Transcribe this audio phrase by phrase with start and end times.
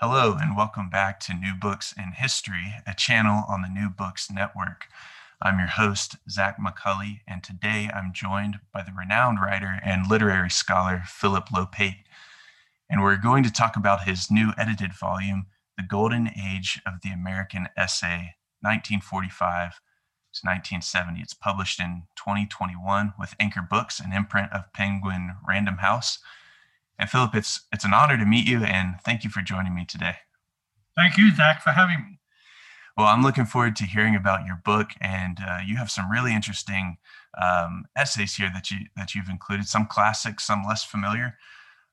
[0.00, 4.30] Hello, and welcome back to New Books in History, a channel on the New Books
[4.30, 4.86] Network.
[5.42, 10.50] I'm your host, Zach McCulley, and today I'm joined by the renowned writer and literary
[10.50, 12.04] scholar Philip Lopate.
[12.88, 15.46] And we're going to talk about his new edited volume,
[15.76, 19.40] The Golden Age of the American Essay, 1945
[19.72, 21.20] to 1970.
[21.20, 26.20] It's published in 2021 with Anchor Books, an imprint of Penguin Random House.
[26.98, 29.84] And Philip, it's it's an honor to meet you, and thank you for joining me
[29.84, 30.16] today.
[30.96, 32.18] Thank you, Zach, for having me.
[32.96, 36.34] Well, I'm looking forward to hearing about your book, and uh, you have some really
[36.34, 36.98] interesting
[37.40, 39.68] um, essays here that you that you've included.
[39.68, 41.38] Some classics, some less familiar.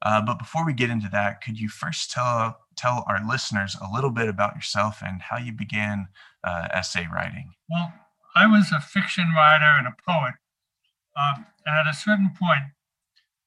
[0.02, 3.94] Uh, but before we get into that, could you first tell tell our listeners a
[3.94, 6.08] little bit about yourself and how you began
[6.44, 7.54] uh, essay writing?
[7.70, 7.94] Well,
[8.36, 10.34] I was a fiction writer and a poet,
[11.16, 12.64] um, and at a certain point,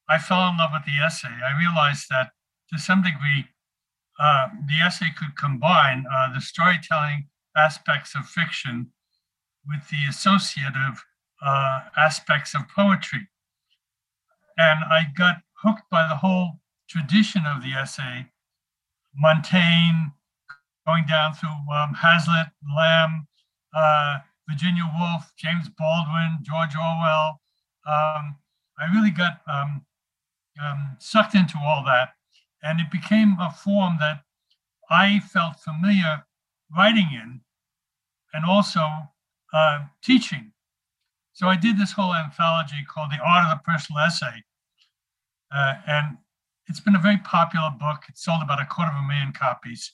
[0.09, 1.29] I fell in love with the essay.
[1.29, 2.31] I realized that
[2.73, 3.45] to some degree,
[4.19, 8.91] uh, the essay could combine uh, the storytelling aspects of fiction
[9.67, 11.03] with the associative
[11.45, 13.29] uh, aspects of poetry.
[14.57, 18.27] And I got hooked by the whole tradition of the essay,
[19.15, 20.09] Montaigne,
[20.85, 23.27] going down through um, Hazlitt, Lamb,
[23.75, 24.19] uh,
[24.49, 27.39] Virginia Woolf, James Baldwin, George Orwell.
[27.87, 28.35] Um,
[28.79, 29.85] I really got um,
[30.63, 32.09] um, sucked into all that.
[32.63, 34.21] And it became a form that
[34.89, 36.25] I felt familiar
[36.75, 37.41] writing in
[38.33, 38.81] and also
[39.53, 40.51] uh, teaching.
[41.33, 44.43] So I did this whole anthology called The Art of the Personal Essay.
[45.55, 46.17] Uh, and
[46.67, 48.03] it's been a very popular book.
[48.09, 49.93] It sold about a quarter of a million copies.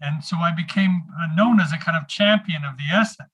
[0.00, 3.24] And so I became uh, known as a kind of champion of the essay.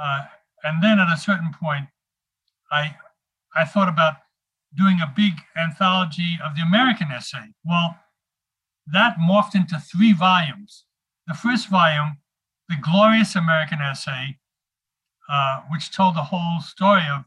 [0.00, 0.24] Uh,
[0.62, 1.86] and then at a certain point,
[2.72, 2.96] I,
[3.56, 4.14] I thought about
[4.76, 7.52] doing a big anthology of the American essay.
[7.64, 7.96] Well,
[8.92, 10.84] that morphed into three volumes.
[11.26, 12.18] The first volume,
[12.68, 14.38] The Glorious American Essay,
[15.28, 17.24] uh, which told the whole story of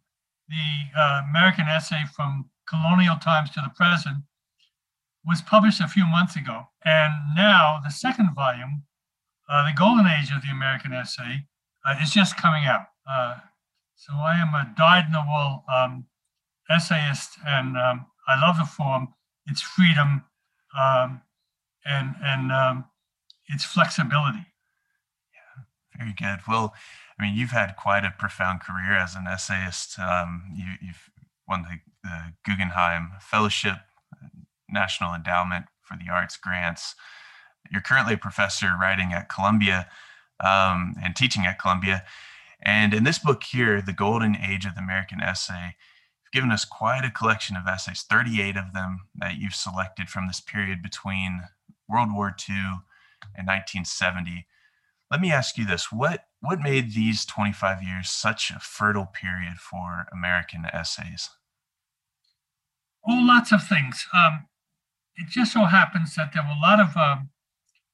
[0.49, 4.17] the uh, American essay from colonial times to the present,
[5.25, 6.67] was published a few months ago.
[6.83, 8.83] And now the second volume,
[9.49, 11.45] uh, The Golden Age of the American Essay,
[11.85, 12.87] uh, is just coming out.
[13.09, 13.35] Uh,
[13.95, 16.05] so I am a dyed in the wool um,
[16.73, 19.09] essayist, and um, I love the form.
[19.47, 20.23] It's freedom,
[20.79, 21.21] um,
[21.85, 22.85] and and um,
[23.47, 24.45] it's flexibility.
[25.33, 25.63] Yeah,
[25.97, 26.39] very good.
[26.47, 26.73] Well,
[27.19, 29.99] I mean, you've had quite a profound career as an essayist.
[29.99, 31.09] Um, you, have
[31.47, 33.77] won the, the, Guggenheim Fellowship,
[34.69, 36.95] National Endowment for the Arts grants.
[37.71, 39.87] You're currently a professor writing at Columbia
[40.39, 42.03] um, and teaching at Columbia.
[42.61, 45.75] And in this book here, The Golden Age of the American Essay,
[46.33, 50.41] given us quite a collection of essays, 38 of them that you've selected from this
[50.41, 51.43] period between
[51.87, 52.55] World War II
[53.35, 54.47] and 1970.
[55.11, 59.57] Let me ask you this what, what made these 25 years such a fertile period
[59.57, 61.29] for American essays?
[63.07, 64.07] Oh, lots of things.
[64.11, 64.47] Um,
[65.15, 67.29] it just so happens that there were a lot of, um,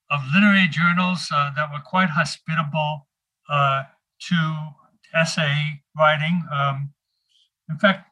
[0.10, 3.08] of literary journals uh, that were quite hospitable
[3.50, 3.84] uh,
[4.30, 4.69] to
[5.14, 6.44] essay writing.
[6.54, 6.94] Um,
[7.69, 8.09] in fact,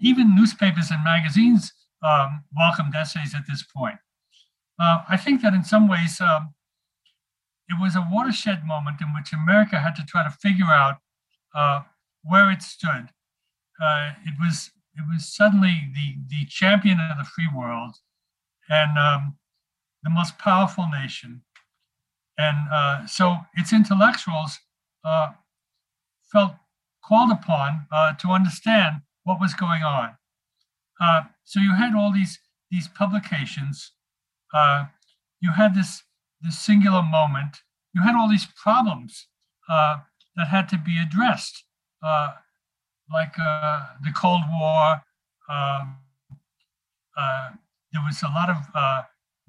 [0.00, 3.96] even newspapers and magazines um, welcomed essays at this point.
[4.80, 6.54] Uh, I think that in some ways um,
[7.68, 10.98] it was a watershed moment in which America had to try to figure out
[11.54, 11.82] uh,
[12.22, 13.08] where it stood.
[13.82, 17.96] Uh, it was it was suddenly the the champion of the free world
[18.68, 19.36] and um,
[20.02, 21.42] the most powerful nation,
[22.38, 24.58] and uh, so its intellectuals
[25.04, 25.28] uh,
[26.30, 26.54] felt
[27.02, 30.16] called upon uh, to understand what was going on.
[31.00, 32.38] Uh, so you had all these
[32.70, 33.92] these publications
[34.54, 34.84] uh,
[35.40, 36.02] you had this
[36.40, 37.58] this singular moment.
[37.92, 39.26] You had all these problems
[39.68, 39.98] uh,
[40.36, 41.64] that had to be addressed,
[42.02, 42.32] uh,
[43.12, 45.02] like uh, the Cold War.
[45.48, 45.96] Um,
[47.16, 47.50] uh,
[47.92, 48.56] there was a lot of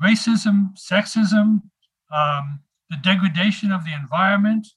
[0.01, 1.61] racism, sexism,
[2.13, 4.67] um, the degradation of the environment.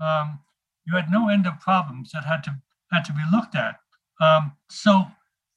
[0.00, 0.40] Um,
[0.86, 2.56] you had no end of problems that had to
[2.92, 3.80] had to be looked at.
[4.20, 5.06] Um, so,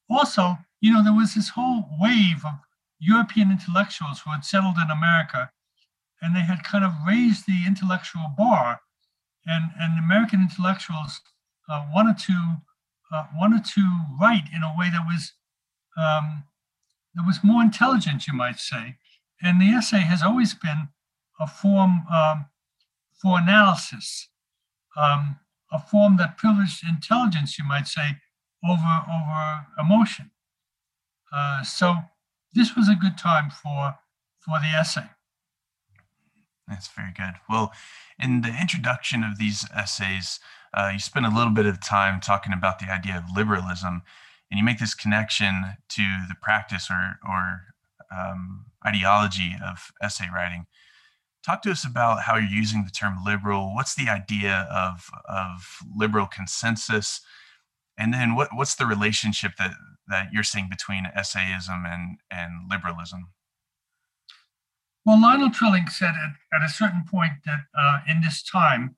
[0.10, 2.60] also, you know, there was this whole wave of
[3.00, 5.52] European intellectuals who had settled in America,
[6.22, 8.82] and they had kind of raised the intellectual bar,
[9.46, 11.22] and and American intellectuals
[11.70, 12.58] uh, wanted to
[13.12, 13.82] uh, wanted to
[14.20, 15.34] write in a way that was
[15.98, 16.44] um,
[17.16, 18.98] that was more intelligent, you might say.
[19.42, 20.90] And the essay has always been
[21.40, 22.46] a form um,
[23.22, 24.28] for analysis,
[24.98, 25.40] um,
[25.72, 28.18] a form that privileged intelligence, you might say,
[28.64, 30.32] over over emotion.
[31.32, 31.96] Uh, so
[32.54, 33.96] this was a good time for
[34.40, 35.10] for the essay.
[36.68, 37.36] That's very good.
[37.50, 37.74] Well,
[38.20, 40.40] in the introduction of these essays,
[40.74, 44.04] uh, you spend a little bit of time talking about the idea of liberalism,
[44.50, 47.62] and you make this connection to the practice or or
[48.12, 50.68] um, ideology of essay writing.
[51.46, 53.74] Talk to us about how you're using the term liberal.
[53.74, 57.22] What's the idea of of liberal consensus,
[58.00, 59.72] and then what what's the relationship that
[60.08, 63.28] that you're seeing between essayism and and liberalism?
[65.06, 68.96] Well, Lionel Trilling said at, at a certain point that uh, in this time,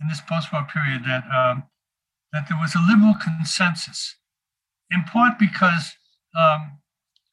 [0.00, 1.64] in this post-war period, that um,
[2.32, 4.16] that there was a liberal consensus,
[4.90, 5.96] in part because
[6.38, 6.78] um,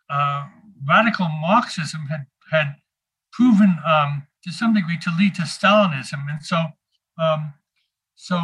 [0.10, 0.48] uh,
[0.88, 2.76] radical Marxism had had
[3.32, 6.58] proven um, to some degree to lead to Stalinism, and so
[7.22, 7.54] um,
[8.16, 8.40] so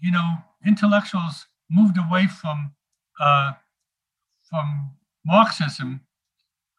[0.00, 2.72] you know intellectuals moved away from
[3.20, 3.52] uh,
[4.48, 4.92] from
[5.24, 6.02] Marxism,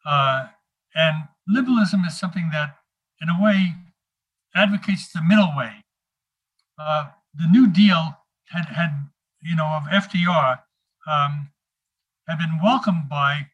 [0.06, 0.46] uh,
[0.94, 2.76] and liberalism is something that,
[3.20, 3.74] in a way,
[4.54, 5.84] advocates the middle way.
[6.78, 8.16] Uh, the New Deal
[8.48, 9.08] had had
[9.42, 10.60] you know of FDR
[11.10, 11.50] um,
[12.28, 13.48] had been welcomed by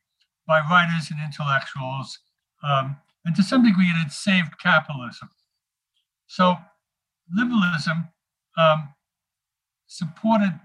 [0.47, 2.19] by writers and intellectuals,
[2.63, 5.31] um, and to some degree it had saved capitalism.
[6.27, 6.57] So
[7.33, 8.09] liberalism
[8.59, 8.95] um,
[9.87, 10.61] supported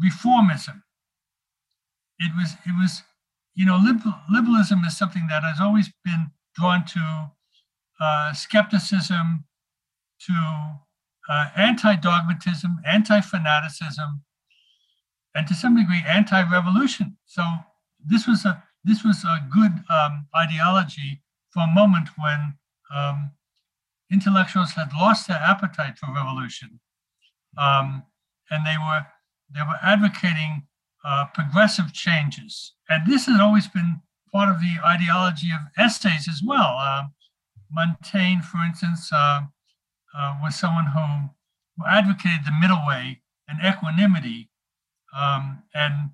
[0.00, 0.82] reformism.
[2.18, 3.02] It was it was
[3.54, 7.30] you know liberal, liberalism is something that has always been drawn to
[8.00, 9.44] uh, skepticism,
[10.26, 10.80] to
[11.28, 14.22] uh, anti-dogmatism, anti-fanaticism,
[15.34, 17.16] and to some degree anti-revolution.
[17.26, 17.42] So
[18.04, 22.54] this was a this was a good um, ideology for a moment when
[22.94, 23.30] um,
[24.10, 26.80] intellectuals had lost their appetite for revolution,
[27.56, 28.02] um,
[28.50, 29.06] and they were
[29.54, 30.66] they were advocating
[31.04, 32.72] uh, progressive changes.
[32.88, 34.00] And this has always been
[34.32, 36.76] part of the ideology of essays as well.
[36.78, 37.04] Uh,
[37.70, 39.42] Montaigne, for instance, uh,
[40.16, 41.30] uh, was someone who,
[41.76, 44.48] who advocated the middle way and equanimity,
[45.16, 46.10] um, and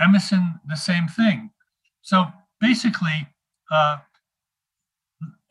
[0.00, 1.50] Emerson, the same thing.
[2.02, 2.26] So
[2.60, 3.28] basically,
[3.70, 3.98] uh,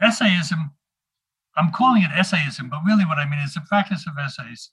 [0.02, 0.72] essayism,
[1.56, 4.72] I'm calling it essayism, but really what I mean is the practice of essays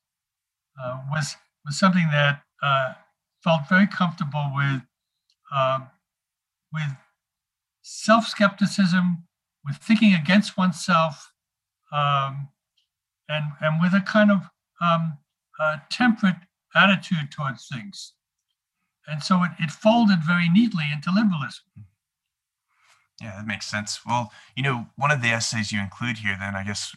[0.82, 2.94] uh, was, was something that uh,
[3.42, 4.82] felt very comfortable with,
[5.54, 5.80] uh,
[6.72, 6.96] with
[7.82, 9.24] self skepticism,
[9.64, 11.32] with thinking against oneself,
[11.92, 12.48] um,
[13.28, 14.48] and, and with a kind of
[14.80, 15.18] um,
[15.90, 16.36] temperate
[16.74, 18.14] attitude towards things.
[19.06, 21.64] And so it, it folded very neatly into liberalism.
[23.20, 24.00] Yeah, that makes sense.
[24.06, 26.96] Well, you know, one of the essays you include here, then I guess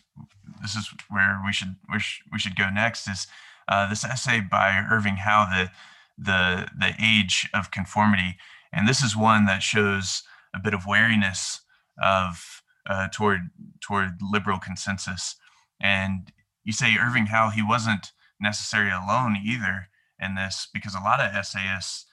[0.62, 2.00] this is where we should we,
[2.32, 3.28] we should go next is
[3.68, 5.72] uh, this essay by Irving Howe, the
[6.18, 8.38] the the age of conformity,
[8.72, 11.62] and this is one that shows a bit of wariness
[12.02, 13.50] of uh, toward
[13.82, 15.36] toward liberal consensus.
[15.82, 16.32] And
[16.64, 19.90] you say Irving Howe, he wasn't necessarily alone either
[20.20, 22.06] in this because a lot of essayists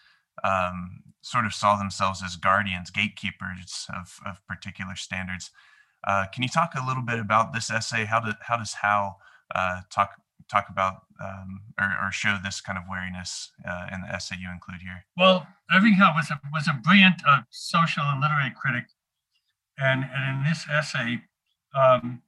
[0.42, 5.50] um, sort of saw themselves as guardians, gatekeepers of, of particular standards.
[6.07, 8.07] Uh, can you talk a little bit about this essay?
[8.07, 9.16] How, do, how does Howe
[9.54, 10.14] uh, talk
[10.49, 14.50] talk about um, or, or, show this kind of wariness uh, in the essay you
[14.52, 15.04] include here?
[15.16, 18.85] Well, Irving Howe was a was a brilliant uh, social and literary critic,
[19.78, 21.23] and, and in this essay,
[21.75, 22.23] um,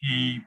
[0.00, 0.40] he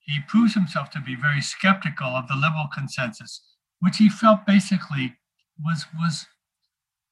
[0.00, 3.42] he proves himself to be very skeptical of the liberal consensus,
[3.80, 5.16] which he felt basically
[5.62, 6.26] was was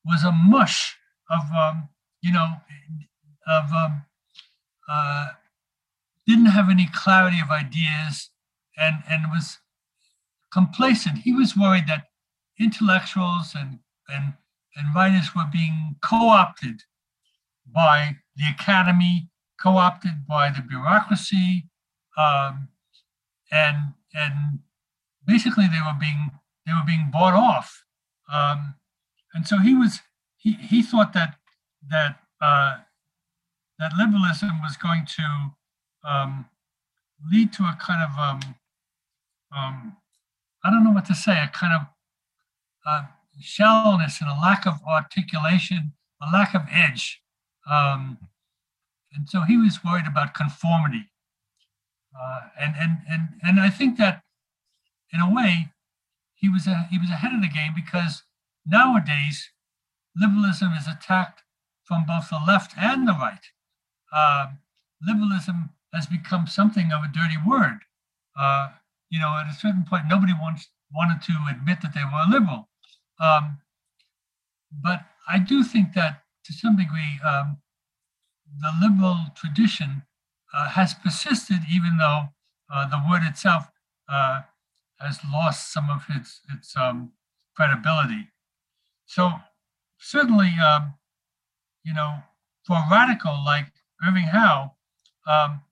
[0.05, 0.97] was a mush
[1.31, 1.89] of um,
[2.23, 2.57] you know
[3.47, 4.05] of um,
[4.89, 5.29] uh,
[6.27, 8.31] didn't have any clarity of ideas
[8.77, 9.59] and and was
[10.53, 11.19] complacent.
[11.19, 12.07] He was worried that
[12.59, 14.35] intellectuals and and
[14.77, 16.83] and writers were being co-opted
[17.73, 21.67] by the academy co-opted by the bureaucracy,
[22.17, 22.69] um,
[23.53, 24.61] and and
[25.27, 26.31] basically they were being
[26.67, 27.85] they were being bought off.
[28.33, 28.75] Um,
[29.35, 30.01] and so he was
[30.37, 31.37] he he thought that
[31.91, 32.79] that uh,
[33.79, 35.55] that liberalism was going to
[36.09, 36.47] um,
[37.31, 38.55] lead to a kind of um,
[39.57, 39.97] um,
[40.65, 41.87] I don't know what to say, a kind of
[42.87, 43.03] uh,
[43.41, 45.93] shallowness and a lack of articulation,
[46.23, 47.21] a lack of edge.
[47.71, 48.19] Um,
[49.13, 51.11] and so he was worried about conformity.
[52.15, 54.23] Uh, and, and, and, and I think that
[55.13, 55.73] in a way,
[56.35, 58.23] he was, a, he was ahead of the game because
[58.67, 59.51] nowadays
[60.17, 61.43] liberalism is attacked
[61.85, 63.45] from both the left and the right.
[64.13, 64.47] Uh,
[65.07, 67.81] liberalism has become something of a dirty word.
[68.39, 68.71] Uh,
[69.11, 72.69] you know, at a certain point, nobody wants wanted to admit that they were liberal.
[73.21, 73.59] Um,
[74.83, 77.59] but I do think that to some degree, um,
[78.61, 80.03] the liberal tradition
[80.55, 82.29] uh, has persisted, even though
[82.73, 83.69] uh, the word itself
[84.09, 84.43] uh,
[84.99, 87.13] has lost some of its its um,
[87.55, 88.29] credibility.
[89.07, 89.33] So
[89.99, 90.95] certainly, um,
[91.85, 92.19] you know,
[92.65, 93.73] for a radical like
[94.07, 94.75] Irving Howe,
[95.27, 95.63] um,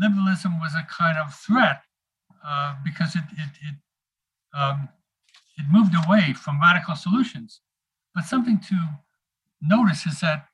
[0.00, 1.82] liberalism was a kind of threat
[2.44, 3.76] uh, because it it it,
[4.58, 4.88] um,
[5.56, 7.60] it moved away from radical solutions.
[8.14, 8.76] But something to
[9.60, 10.48] notice is that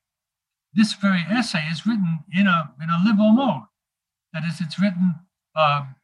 [0.74, 3.62] this very essay is written in a in a liberal mode.
[4.32, 5.14] That is, it's written
[5.54, 5.94] um,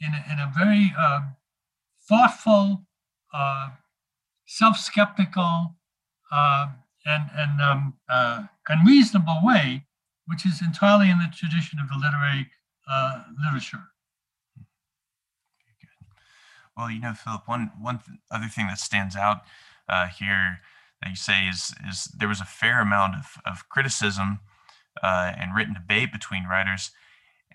[0.00, 1.20] in a, in a very uh,
[2.08, 2.84] thoughtful,
[3.32, 3.68] uh,
[4.46, 5.76] self-skeptical,
[6.32, 6.66] uh,
[7.06, 9.84] and and um, uh, and reasonable way,
[10.26, 12.48] which is entirely in the tradition of the literary
[12.90, 13.84] uh, literature.
[16.78, 19.38] Well, you know, Philip, one one th- other thing that stands out
[19.88, 20.60] uh, here
[21.02, 24.38] that you say is is there was a fair amount of, of criticism
[25.02, 26.92] uh, and written debate between writers,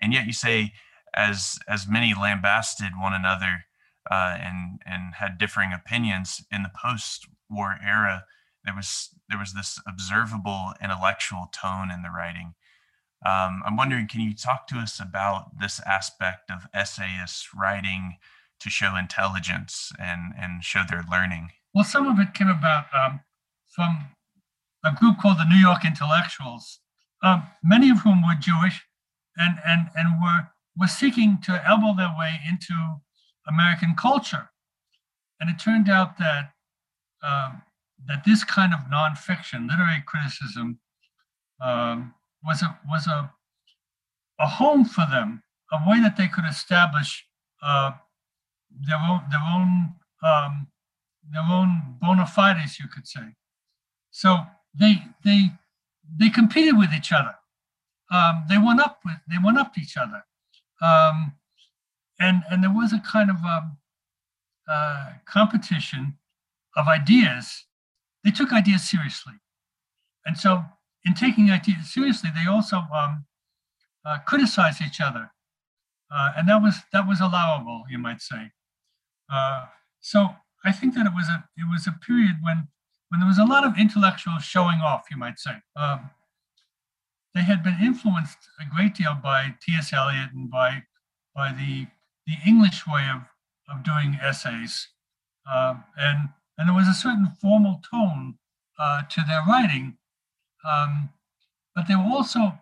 [0.00, 0.74] and yet you say
[1.14, 3.64] as as many lambasted one another
[4.10, 8.26] uh, and and had differing opinions in the post-war era,
[8.62, 12.54] there was there was this observable intellectual tone in the writing.
[13.24, 18.18] Um, I'm wondering, can you talk to us about this aspect of essayists writing?
[18.60, 21.50] To show intelligence and and show their learning?
[21.74, 23.20] Well, some of it came about um,
[23.74, 24.08] from
[24.84, 26.80] a group called the New York Intellectuals,
[27.22, 28.82] um, many of whom were Jewish,
[29.36, 32.74] and and and were were seeking to elbow their way into
[33.48, 34.50] American culture,
[35.40, 36.52] and it turned out that
[37.22, 37.62] um,
[38.06, 40.78] that this kind of nonfiction, literary criticism,
[41.60, 43.30] um, was a was a
[44.40, 45.42] a home for them,
[45.72, 47.26] a way that they could establish
[47.62, 47.92] uh,
[48.80, 50.66] their own their own um,
[51.30, 53.34] their own bona fides, you could say.
[54.10, 54.38] So
[54.78, 55.50] they they
[56.18, 57.34] they competed with each other.
[58.10, 60.24] Um, they went up with they went up to each other,
[60.82, 61.34] um,
[62.20, 63.78] and and there was a kind of um,
[64.68, 66.18] uh, competition
[66.76, 67.64] of ideas.
[68.22, 69.34] They took ideas seriously,
[70.26, 70.64] and so
[71.04, 73.26] in taking ideas seriously, they also um,
[74.04, 75.30] uh, criticized each other,
[76.14, 78.52] uh, and that was that was allowable, you might say.
[79.34, 79.66] Uh,
[80.00, 80.28] so
[80.64, 82.68] I think that it was a it was a period when
[83.08, 85.56] when there was a lot of intellectual showing off, you might say.
[85.76, 86.10] Um,
[87.34, 89.92] they had been influenced a great deal by T.S.
[89.92, 90.84] Eliot and by
[91.34, 91.86] by the
[92.26, 93.22] the English way of
[93.68, 94.88] of doing essays,
[95.50, 98.34] uh, and and there was a certain formal tone
[98.78, 99.96] uh, to their writing,
[100.68, 101.10] um,
[101.74, 102.58] but they were also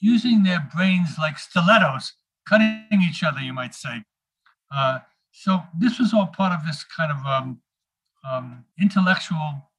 [0.00, 2.12] using their brains like stilettos,
[2.48, 4.04] cutting each other, you might say.
[4.74, 5.00] Uh,
[5.32, 7.60] so this was all part of this kind of um,
[8.30, 9.70] um, intellectual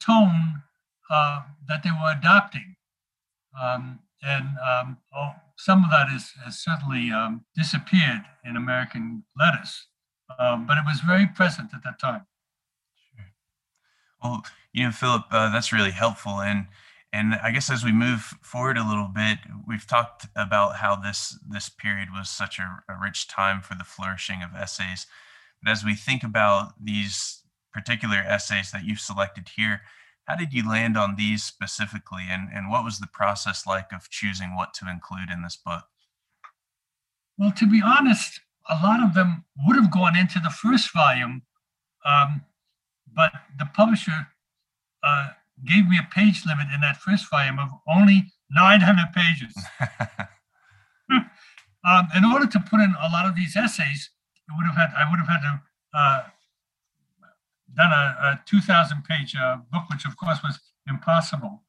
[0.00, 0.62] tone
[1.10, 2.76] uh, that they were adopting.
[3.60, 9.86] Um, and um, oh, some of that is, has certainly um, disappeared in American letters,
[10.38, 12.26] um, but it was very present at that time.
[13.14, 13.26] Sure.
[14.22, 16.40] Well, you know, Philip, uh, that's really helpful.
[16.40, 16.66] And
[17.12, 21.38] and I guess as we move forward a little bit, we've talked about how this
[21.48, 25.06] this period was such a, a rich time for the flourishing of essays.
[25.62, 29.82] But as we think about these particular essays that you've selected here,
[30.24, 34.08] how did you land on these specifically, and, and what was the process like of
[34.10, 35.84] choosing what to include in this book?
[37.36, 41.42] Well, to be honest, a lot of them would have gone into the first volume,
[42.04, 42.42] um,
[43.12, 44.28] but the publisher
[45.02, 45.30] uh,
[45.66, 49.54] gave me a page limit in that first volume of only 900 pages.
[51.84, 54.10] um, in order to put in a lot of these essays,
[54.48, 55.60] it would have had I would have had to
[55.94, 56.22] uh,
[57.76, 61.62] done a, a 2,000 page uh, book, which of course was impossible.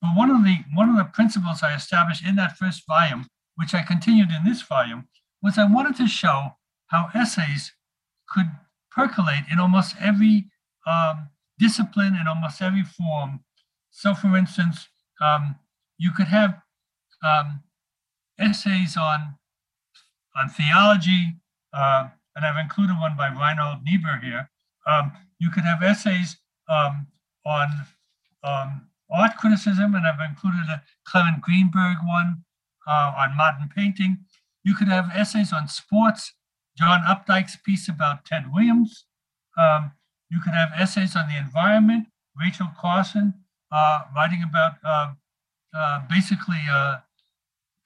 [0.00, 3.26] but one of the one of the principles I established in that first volume,
[3.56, 5.08] which I continued in this volume,
[5.42, 6.56] was I wanted to show
[6.88, 7.72] how essays
[8.28, 8.50] could
[8.90, 10.46] percolate in almost every
[10.86, 11.28] um,
[11.58, 13.40] discipline in almost every form.
[13.90, 14.88] So, for instance,
[15.20, 15.56] um,
[15.98, 16.60] you could have
[17.24, 17.62] um,
[18.38, 19.34] essays on
[20.36, 21.34] on theology,
[21.72, 24.48] uh, and I've included one by Reinhold Niebuhr here.
[24.86, 26.36] Um, you could have essays
[26.68, 27.08] um,
[27.44, 27.68] on
[28.44, 32.44] um, art criticism, and I've included a Clement Greenberg one
[32.86, 34.18] uh, on modern painting.
[34.64, 36.34] You could have essays on sports,
[36.76, 39.06] John Updike's piece about Ted Williams.
[39.58, 39.92] Um,
[40.30, 42.06] you could have essays on the environment,
[42.38, 43.34] Rachel Carson
[43.72, 45.12] uh, writing about uh,
[45.76, 46.98] uh, basically uh,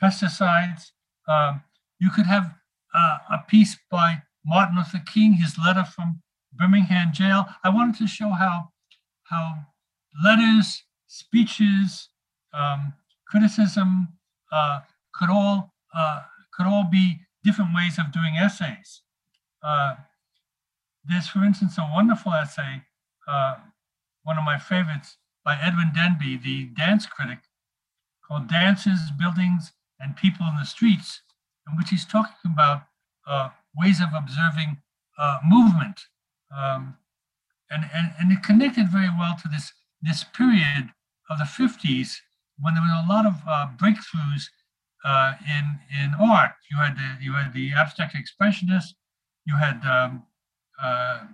[0.03, 0.91] pesticides.
[1.29, 1.63] Um,
[1.99, 2.55] you could have
[2.95, 6.21] uh, a piece by Martin Luther King, his letter from
[6.53, 7.47] Birmingham jail.
[7.65, 8.69] I wanted to show how
[9.25, 9.67] how
[10.23, 12.09] letters, speeches,
[12.53, 12.93] um,
[13.27, 14.09] criticism
[14.53, 14.81] uh,
[15.15, 15.73] could all
[16.55, 19.03] could all be different ways of doing essays.
[21.05, 22.83] There's, for instance, a wonderful essay,
[23.27, 23.57] uh,
[24.23, 27.41] one of my favorites, by Edwin Denby, the dance critic,
[28.27, 31.23] called Dances, Buildings, and People in the Streets,
[31.69, 32.85] in which he's talking about
[33.27, 34.79] uh, ways of observing
[35.19, 36.01] uh, movement.
[36.57, 36.97] Um,
[37.71, 40.91] and, and, and it connected very well to this, this period
[41.31, 42.17] of the 50s
[42.61, 44.45] when there was a lot of uh, breakthroughs
[45.05, 46.53] uh, in, in art.
[46.71, 48.95] You had the, you had the abstract expressionists,
[49.47, 50.25] you had um,
[50.81, 51.27] uh,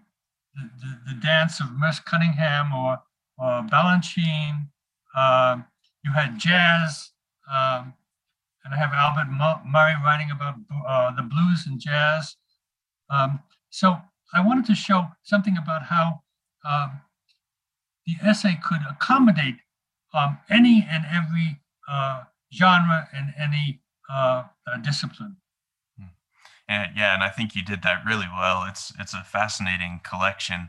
[0.54, 2.99] the, the, the, dance of Merce Cunningham or,
[3.38, 4.68] or Balanchine.
[5.16, 5.64] Um,
[6.04, 7.11] you had jazz,
[7.50, 7.95] um,
[8.64, 9.30] and I have Albert
[9.64, 12.37] Murray writing about uh, the blues and jazz.
[13.11, 13.40] Um,
[13.71, 13.99] so
[14.35, 16.23] I wanted to show something about how
[16.68, 17.00] um,
[18.07, 19.57] the essay could accommodate
[20.14, 23.80] um, any and every uh, genre and any
[24.11, 24.45] uh,
[24.83, 25.37] discipline.
[26.68, 28.64] Yeah, and I think you did that really well.
[28.68, 30.68] It's it's a fascinating collection,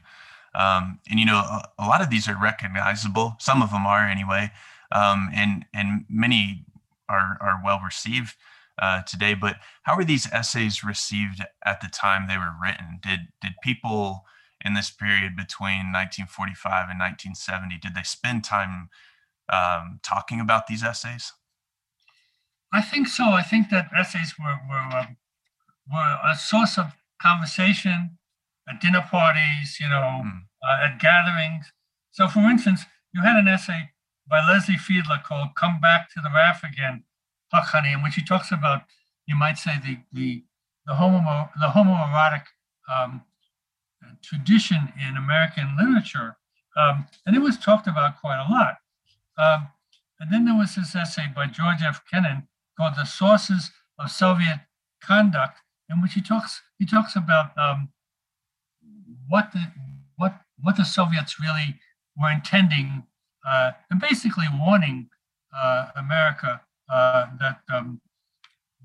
[0.55, 3.35] um, and you know a, a, lot of these are recognizable.
[3.39, 4.51] Some of them are anyway,
[4.93, 6.63] um, and and many
[7.09, 8.35] are are well received
[8.81, 9.33] uh, today.
[9.33, 12.99] But how were these essays received at the time they were written?
[13.01, 14.23] Did did people
[14.63, 18.89] in this period between 1945 and 1970 did they spend time
[19.47, 21.33] um, talking about these essays?
[22.73, 23.25] I think so.
[23.29, 25.17] I think that essays were were um,
[25.91, 28.17] were a source of conversation
[28.69, 30.41] at dinner parties, you know, mm.
[30.63, 31.71] uh, at gatherings.
[32.12, 33.89] So, for instance, you had an essay
[34.30, 37.04] by Leslie Fiedler called "Come Back to the Raft Again,"
[37.52, 38.84] Honey, in which he talks about,
[39.25, 40.43] you might say, the the
[40.86, 42.45] the homo the homoerotic
[42.93, 43.23] um,
[44.21, 46.38] tradition in American literature,
[46.78, 48.78] um, and it was talked about quite a lot.
[49.38, 49.69] Um,
[50.19, 52.02] and then there was this essay by George F.
[52.12, 52.47] Kennan
[52.78, 54.62] called "The Sources of Soviet
[55.02, 57.89] Conduct," in which he talks he talks about um,
[59.28, 59.63] what the
[60.17, 61.80] what what the Soviets really
[62.17, 63.04] were intending
[63.47, 65.10] uh, and basically warning
[65.56, 68.02] uh, America uh, that um,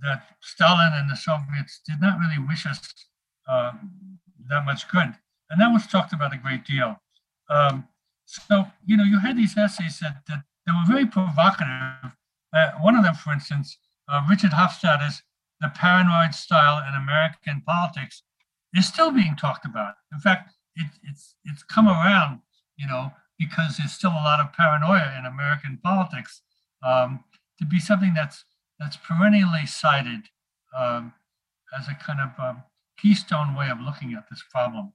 [0.03, 2.81] that Stalin and the Soviets did not really wish us
[3.49, 3.73] uh,
[4.49, 5.15] that much good,
[5.51, 7.01] and that was talked about a great deal.
[7.51, 7.89] Um,
[8.25, 12.13] so you know, you had these essays that that, that were very provocative.
[12.53, 13.77] Uh, one of them, for instance,
[14.09, 15.23] uh, Richard Hofstadter's
[15.65, 18.23] the paranoid style in American politics
[18.75, 19.95] is still being talked about.
[20.13, 22.41] In fact, it, it's it's come around,
[22.77, 26.43] you know, because there's still a lot of paranoia in American politics
[26.83, 27.25] um,
[27.59, 28.45] to be something that's
[28.79, 30.25] that's perennially cited
[30.77, 31.15] um,
[31.79, 32.63] as a kind of um,
[32.99, 34.93] keystone way of looking at this problem.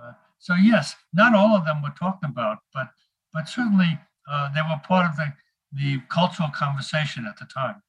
[0.00, 2.88] Uh, so yes, not all of them were talked about, but
[3.34, 3.98] but certainly
[4.30, 5.32] uh, they were part of the
[5.72, 7.82] the cultural conversation at the time.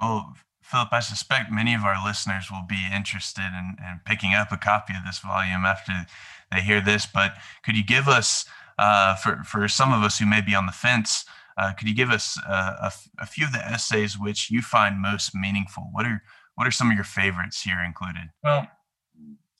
[0.00, 0.34] Well,
[0.70, 4.56] Philip, I suspect many of our listeners will be interested in, in, picking up a
[4.56, 5.92] copy of this volume after
[6.52, 7.06] they hear this.
[7.12, 8.44] But could you give us,
[8.78, 11.24] uh, for, for some of us who may be on the fence,
[11.58, 15.34] uh, could you give us uh, a, few of the essays which you find most
[15.34, 15.88] meaningful?
[15.92, 16.22] What are
[16.54, 18.30] what are some of your favorites here included?
[18.44, 18.68] Well,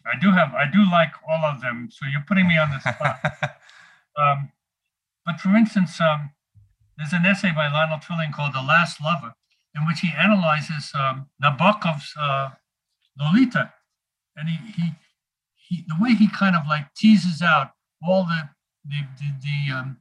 [0.06, 1.88] I do have I do like all of them.
[1.90, 3.18] So you're putting me on the spot.
[4.16, 4.52] um,
[5.26, 6.30] but for instance, um,
[6.96, 9.34] there's an essay by Lionel Trilling called "The Last Lover,"
[9.74, 12.50] in which he analyzes um, Nabokov's uh,
[13.18, 13.72] Lolita,
[14.36, 14.90] and he, he
[15.54, 17.72] he the way he kind of like teases out
[18.06, 18.48] all the
[18.84, 19.96] the the the, um,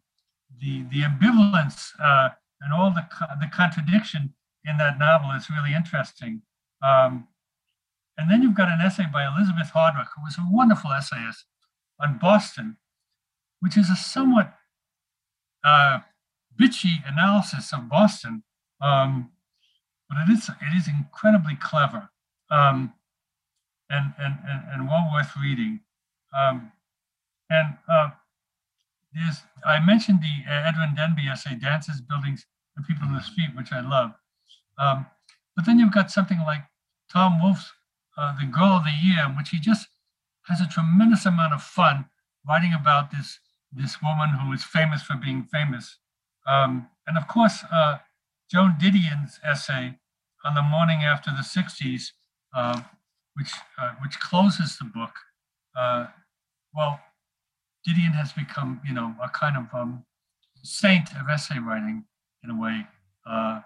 [0.60, 2.30] the, the ambivalence uh,
[2.62, 3.06] and all the
[3.40, 4.34] the contradiction
[4.66, 6.42] in that novel is really interesting.
[6.82, 7.28] Um,
[8.18, 11.46] and then you've got an essay by Elizabeth Hardwick, who was a wonderful essayist
[12.02, 12.78] on Boston,
[13.62, 14.54] which is a somewhat
[15.64, 16.00] uh,
[16.60, 18.44] bitchy analysis of Boston,
[18.82, 19.32] um,
[20.10, 22.10] but it is it is incredibly clever
[22.52, 22.94] um,
[23.90, 25.80] and, and, and and well worth reading.
[26.38, 26.72] Um,
[27.50, 28.10] and uh,
[29.14, 32.46] there's I mentioned the uh, Edwin Denby essay, "Dances, Buildings,
[32.76, 34.14] and People in the Street," which I love.
[34.78, 35.06] Um,
[35.56, 36.64] but then you've got something like
[37.12, 37.72] Tom Wolfe's
[38.18, 39.88] uh, "The Girl of the Year," in which he just
[40.48, 42.06] has a tremendous amount of fun
[42.48, 43.40] writing about this
[43.72, 45.98] this woman who is famous for being famous.
[46.48, 47.98] Um, and of course, uh,
[48.50, 49.96] Joan Didion's essay
[50.44, 52.12] on the morning after the 60s,
[52.56, 52.82] uh,
[53.36, 55.12] which, uh, which closes the book.
[55.78, 56.08] Uh,
[56.74, 57.00] well,
[57.88, 60.04] Didion has become, you know, a kind of um,
[60.64, 62.06] saint of essay writing
[62.44, 62.88] in a way.
[63.26, 63.62] Uh,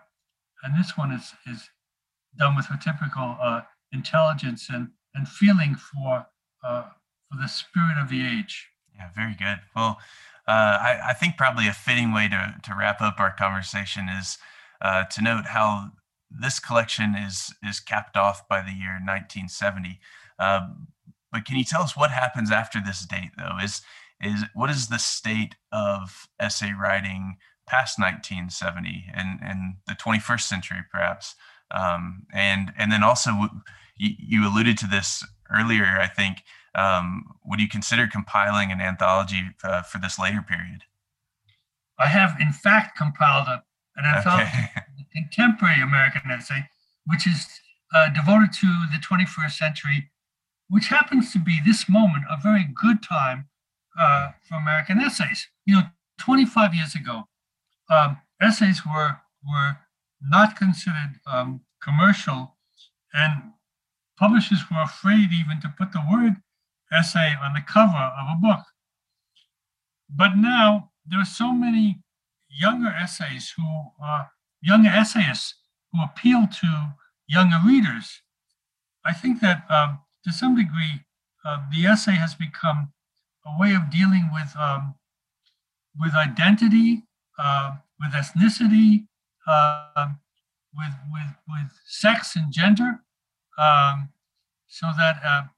[0.64, 1.70] and this one is, is
[2.38, 6.26] done with her typical uh, intelligence and, and feeling for,
[6.62, 8.68] for the spirit of the age.
[8.96, 9.60] Yeah, very good.
[9.76, 10.00] Well,
[10.48, 14.38] uh, I, I, think probably a fitting way to, to wrap up our conversation is
[14.84, 15.92] uh, to note how
[16.30, 20.00] this collection is is capped off by the year 1970.
[20.40, 20.88] Um,
[21.32, 23.58] but can you tell us what happens after this date, though?
[23.64, 23.82] Is
[24.22, 30.80] is what is the state of essay writing past 1970 and and the 21st century,
[30.92, 31.36] perhaps?
[31.72, 33.32] Um, and and then also
[33.98, 36.44] you, you alluded to this earlier, I think.
[36.76, 40.84] Um, would you consider compiling an anthology uh, for this later period?
[42.00, 43.64] I have, in fact, compiled a,
[43.96, 44.82] an anthology, okay.
[45.14, 46.68] contemporary American essay,
[47.06, 47.46] which is
[47.94, 50.10] uh, devoted to the 21st century,
[50.70, 53.48] which happens to be this moment a very good time
[54.00, 55.48] uh, for American essays.
[55.66, 55.84] You know,
[56.20, 57.28] 25 years ago,
[57.90, 59.78] um, essays were were
[60.22, 62.56] not considered um, commercial,
[63.14, 63.52] and
[64.18, 66.38] publishers were afraid even to put the word
[66.92, 68.66] essay on the cover of a book.
[70.10, 72.03] But now there are so many
[72.54, 73.64] younger essays who
[74.62, 75.56] younger essayists
[75.92, 76.94] who appeal to
[77.28, 78.22] younger readers.
[79.06, 81.06] I think that um, to some degree,
[81.46, 82.94] uh, the essay has become
[83.46, 84.96] a way of dealing with um,
[86.00, 87.04] with identity,
[87.38, 89.08] uh, with ethnicity,
[89.46, 90.08] uh,
[90.76, 93.02] with with with sex and gender,
[93.58, 94.10] um,
[94.68, 95.50] so that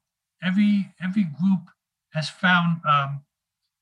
[0.43, 1.69] every every group
[2.13, 2.81] has found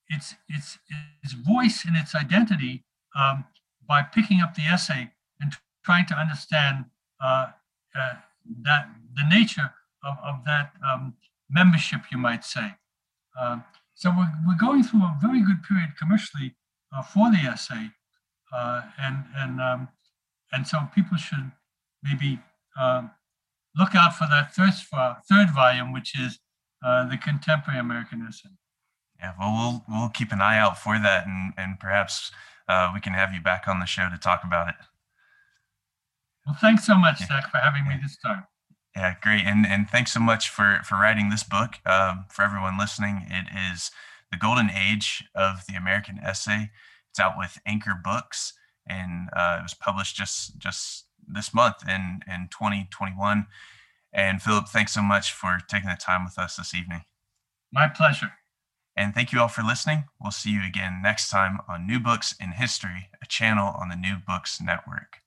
[0.09, 0.77] its its
[1.23, 2.83] its voice and its identity
[3.15, 3.45] um,
[3.87, 6.85] by picking up the essay and trying to understand
[7.23, 7.47] uh,
[7.95, 8.13] uh,
[8.61, 9.73] that the nature
[10.03, 11.13] of, of that um,
[11.49, 12.73] membership, you might say.
[13.39, 13.59] Uh,
[13.93, 16.55] so we're, we're going through a very good period commercially
[16.95, 17.89] uh, for the essay,
[18.53, 19.87] uh, and and um,
[20.51, 21.51] and so people should
[22.03, 22.39] maybe
[22.79, 23.11] um,
[23.75, 24.85] look out for that first
[25.29, 26.39] third volume, which is
[26.85, 28.49] uh, the contemporary American essay.
[29.19, 29.53] Yeah, well,
[29.87, 32.31] we'll we'll keep an eye out for that, and and perhaps
[32.67, 34.75] uh, we can have you back on the show to talk about it.
[36.45, 37.27] Well, thanks so much, yeah.
[37.27, 38.43] Zach, for having me this time.
[38.95, 41.75] Yeah, great, and and thanks so much for for writing this book.
[41.85, 43.89] Um, for everyone listening, it is
[44.31, 46.69] the golden age of the American essay.
[47.09, 48.53] It's out with Anchor Books,
[48.85, 53.47] and uh, it was published just just this month in in 2021.
[54.11, 57.01] And Philip, thanks so much for taking the time with us this evening.
[57.71, 58.31] My pleasure.
[58.95, 60.05] And thank you all for listening.
[60.21, 63.95] We'll see you again next time on New Books in History, a channel on the
[63.95, 65.19] New Books Network.